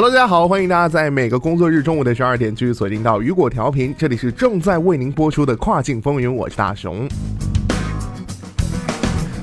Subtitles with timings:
[0.00, 7.08] Hello，大家好，欢迎大家在每个工作日中午的十二点继续锁定到雨果调频，这里是正在为您播出的跨境风云，我是大熊。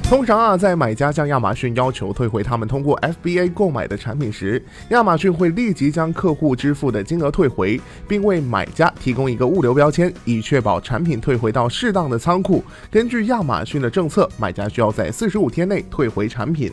[0.03, 12.63] 通常啊，在买家向亚马逊要求退回他们通过 FBA 购买的产品时，亚马逊会立即将客户支付的金额退回，并为买家提供一个物流标签，以确保产品退回到适当的仓库。
[12.89, 16.71] 根据亚马逊的政策，买家需要在四十五天内退回产品。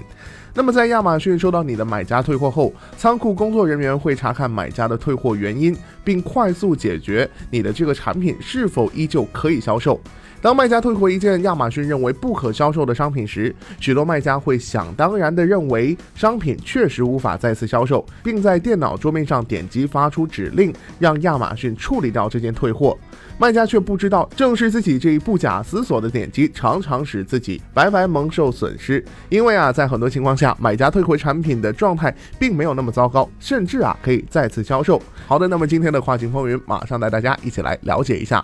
[0.55, 9.99] 那么，在亚马逊收到你的买家退货后，仓库工作人员会查看买家的退货原因，并快速解决你的这个产品是否依旧可以销售。
[10.43, 22.99] 当卖家退回一件亚马逊认为不可销售的商品时，许多卖家会想当然地认为商品确实无法再次销售，并在电脑桌面上点击发出指令，让亚马逊处理掉这件退货。
[23.39, 29.03] 卖家却不知道，正是自己这一不假思索的点击，常常使自己白白蒙受损失。
[29.29, 35.01] 因为啊，在很多情况下，买家退回产品的状态并没有那么糟糕，甚至啊可以再次销售。
[35.27, 38.43] 好的，那么今天的跨境风云，马上带大家一起来了解一下。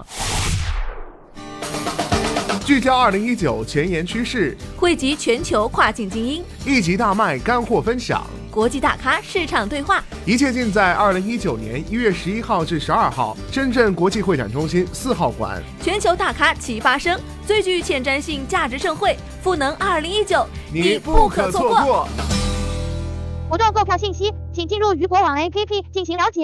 [2.65, 15.63] 聚焦二零一九前沿趋势，汇集全球跨境精英，一集大卖干货分享，国际大咖市场对话，一切尽在二零一九年一月十一号至十二号深圳国际会展中心四号馆。
[15.81, 22.09] 全球大咖齐发声，最具前瞻性价值盛会赋能二零一九，你不可错过。
[23.49, 26.43] 活动购票信息，请进入鱼果网 APP 进行了解。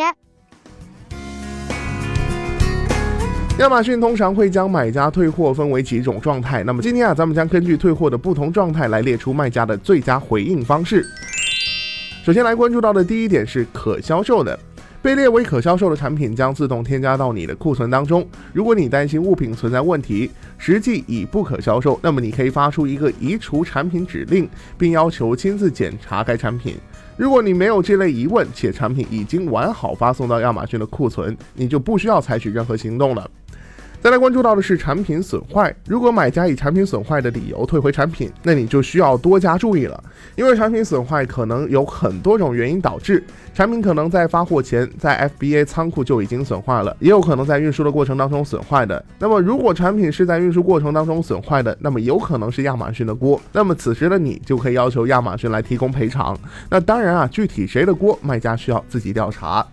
[3.59, 6.62] 亚马逊通常会将买家退货分为几种状态。
[6.64, 11.05] 那么今天啊，咱们将根据退货的不同状态来列出卖家的最佳回应方式。
[12.24, 14.58] 首先来关注到的第一点是可销售的，
[15.05, 18.27] 被列为可销售的产品将自动添加到你的库存当中。
[18.55, 24.48] 如果你担心物品存在问题，实际已不可销售，那么你可以发出一个移除产品指令，
[24.79, 26.77] 并要求亲自检查该产品。
[27.19, 33.31] 如果你没有这类疑问，且产品已经完好发送到亚马逊的库存，你就不需要采取任何行动了。
[34.05, 35.75] 再来关注到的是产品损坏。
[35.87, 40.05] 如果买家以产品损坏的理由退回产品，那你就需要多加注意了，
[40.37, 43.25] 因为产品损坏可能有很多种原因导致。
[43.55, 49.03] 产品可能在发货前在 FBA 仓库就已经损坏了，也有可能在运输的过程当中损坏的。
[49.19, 53.41] 那么如果产品是在运输过程当中损坏的，那么有可能是亚马逊的锅。
[53.53, 56.39] 那么此时的你就可以要求亚马逊来提供赔偿。
[56.69, 59.67] 那当然啊，具体谁的锅，卖家需要自己调查。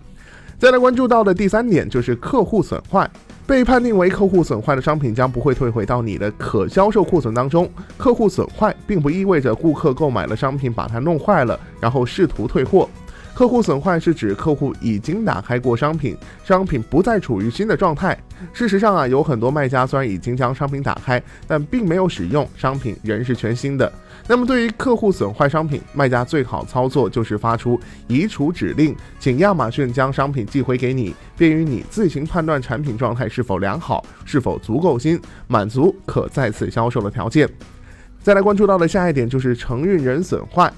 [0.57, 3.11] 再来关注到的第三点就是客户损坏。
[3.45, 7.69] 被判定为客户损坏的商品将不会退回到你的可销售库存当中。
[7.97, 12.89] 客户损坏并不意味着顾客购买了商品把它弄坏了，然后试图退货。
[13.33, 18.17] 客户损坏是指客户已经打开过商品，商品不再处于新的状态。
[18.53, 23.91] 事实上啊，有很多卖家虽然已经将商品打开，但并没有使用，商品仍是全新的。
[24.27, 37.49] 那么对于客户损坏商品，卖家最好操作就是发出移除指令，请亚马逊将商品寄回给你，便于你自行判断产品状态是否良好，是否足够新，满足可再次销售的条件。
[38.21, 40.71] 再来关注到的下一点就是承运人损坏。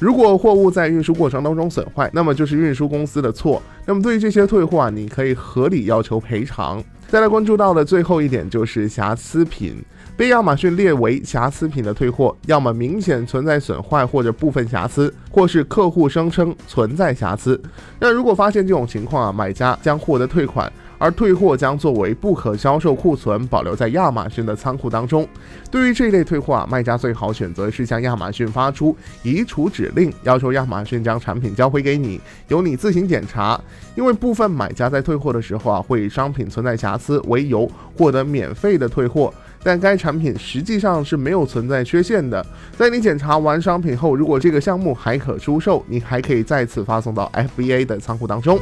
[0.00, 3.62] 如果货物在运输过程当中损坏，那么就是运输公司的错。
[3.84, 6.82] 那么对于这些退货啊，你可以合理要求赔偿。
[7.06, 9.76] 再来关注到的最后一点就是瑕疵品，
[10.16, 17.60] 被亚马逊列为瑕疵品的退货，要么明显存在损坏或者部分瑕疵，或是客户声称存在瑕疵。
[17.98, 20.72] 那如果发现这种情况啊，买家将获得退款。
[21.00, 25.26] 而退货将作为不可销售库存保留在亚马逊的仓库当中。
[25.70, 33.58] 对于这类退货啊，卖家最好选择是向亚马逊发出移除指令，要求亚马逊将产品交回给你，由你自行检查。
[33.96, 39.32] 因为部分买家在退货的时候啊，会以商品存在瑕疵为由获得免费的退货，
[39.62, 42.44] 但该产品实际上是没有存在缺陷的。
[42.76, 48.58] 在你检查完商品后，如果这个项目还可出售，你还可以再次发送到 FBA 的仓库当中。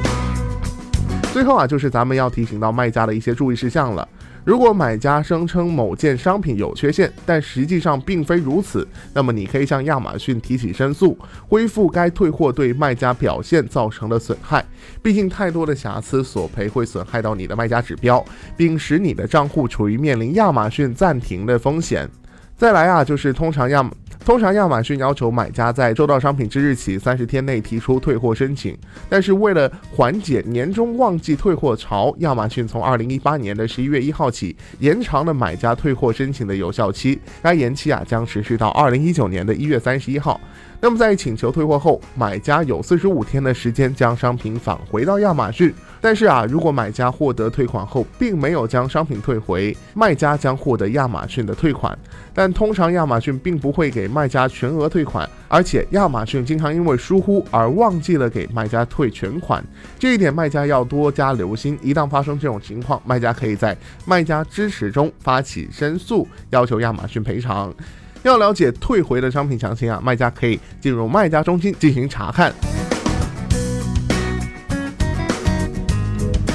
[1.38, 4.08] 最后啊，就是咱们要提醒到卖家的一些注意事项了。
[4.44, 14.64] 如果买家声称某件商品有缺陷，但实际上并非如此，那么你可以向亚马逊提起申诉，恢复该退货对卖家表现造成的损害。
[15.00, 18.24] 毕竟太多的瑕疵索赔会损害到你的卖家指标，
[18.56, 22.10] 并使你的账户处于面临亚马逊暂停的风险。
[22.56, 23.92] 再来啊，就是通常亚马
[24.28, 28.76] 通常亚马逊要求买家在收到商品之日起三十天内提出退货申请，
[29.08, 40.38] 但是为了缓解年终旺季退货潮，亚马逊从二零一八年的十一月一号起延长了买家退货申请的有效期，该延期啊将持续到二零一九年的一月三十一号。
[40.78, 45.72] 那么在请求退货后，买家有四十五天的时间将商品返回到亚马逊。
[46.00, 51.96] 但是啊，如果买家获得退款后，并没有将商品退回，卖家将获得亚马逊的退款。
[52.32, 59.64] 但通常亚马逊并不会给卖家全额退款，而且亚马逊经常因为疏忽而忘记了给卖家退全款。
[59.98, 61.78] 这一点卖家要多加留心。
[61.82, 67.74] 一旦发生这种情况，卖家可以在卖家支持中发起申诉，要求亚马逊赔偿。
[68.22, 72.52] 要了解退回的商品详情啊，卖家可以进入卖家中心进行查看。